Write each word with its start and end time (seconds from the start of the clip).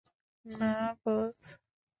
না, 0.45 0.73
বস। 1.01 1.39